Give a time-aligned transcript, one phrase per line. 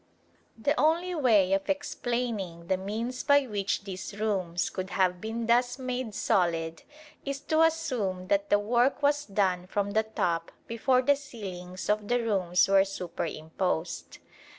[0.57, 5.77] The only way of explaining the means by which these rooms could have been thus
[5.77, 6.81] made solid
[7.23, 12.07] is to assume that the work was done from the top before the ceilings of
[12.07, 14.17] the rooms were superimposed.